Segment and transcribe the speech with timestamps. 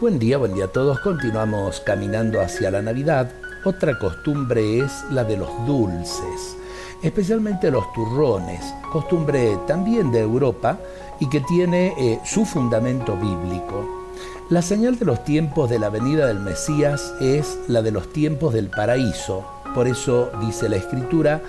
[0.00, 1.00] Buen día, buen día a todos.
[1.00, 3.32] Continuamos caminando hacia la Navidad.
[3.64, 6.56] Otra costumbre es la de los dulces,
[7.02, 8.60] especialmente los turrones,
[8.92, 10.78] costumbre también de Europa
[11.18, 14.06] y que tiene eh, su fundamento bíblico.
[14.50, 18.54] La señal de los tiempos de la venida del Mesías es la de los tiempos
[18.54, 19.44] del paraíso.
[19.74, 21.42] Por eso dice la Escritura,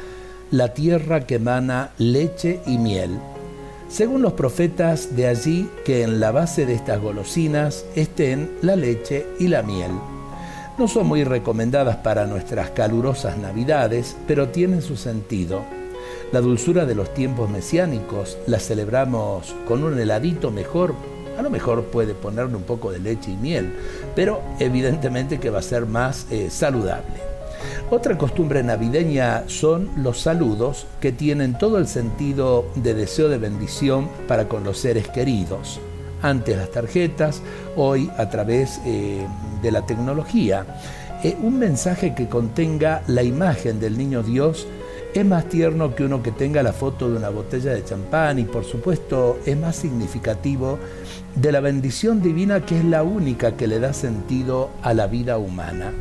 [0.50, 3.20] la tierra que emana leche y miel.
[3.90, 9.26] Según los profetas, de allí que en la base de estas golosinas estén la leche
[9.40, 9.92] y la miel.
[10.78, 15.64] No son muy recomendadas para nuestras calurosas navidades, pero tienen su sentido.
[16.32, 20.94] La dulzura de los tiempos mesiánicos la celebramos con un heladito mejor.
[21.40, 23.74] A lo mejor puede ponerle un poco de leche y miel,
[24.16, 27.29] pero evidentemente que va a ser más eh, saludable.
[27.92, 34.08] Otra costumbre navideña son los saludos que tienen todo el sentido de deseo de bendición
[34.28, 35.80] para con los seres queridos.
[36.22, 37.42] Antes las tarjetas,
[37.76, 39.26] hoy a través eh,
[39.64, 40.68] de la tecnología.
[41.24, 44.68] Eh, un mensaje que contenga la imagen del niño Dios
[45.16, 48.44] es más tierno que uno que tenga la foto de una botella de champán y
[48.44, 50.78] por supuesto es más significativo
[51.34, 55.40] de la bendición divina que es la única que le da sentido a la vida
[55.40, 55.92] humana.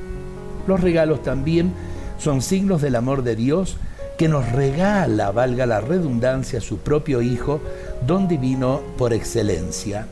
[0.69, 1.73] Los regalos también
[2.19, 3.79] son signos del amor de Dios
[4.19, 7.63] que nos regala, valga la redundancia, su propio Hijo,
[8.07, 10.07] don divino por excelencia.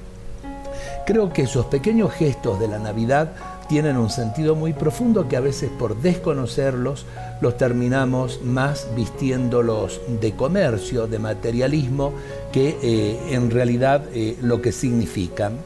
[1.04, 3.32] Creo que esos pequeños gestos de la Navidad
[3.68, 7.04] tienen un sentido muy profundo que a veces por desconocerlos
[7.42, 12.14] los terminamos más vistiéndolos de comercio, de materialismo,
[12.50, 15.58] que eh, en realidad eh, lo que significan.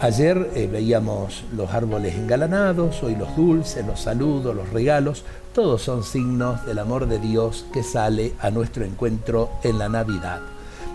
[0.00, 6.04] Ayer eh, veíamos los árboles engalanados, hoy los dulces, los saludos, los regalos, todos son
[6.04, 10.40] signos del amor de Dios que sale a nuestro encuentro en la Navidad.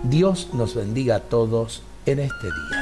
[0.04, 2.81] Dios nos bendiga a todos en este día.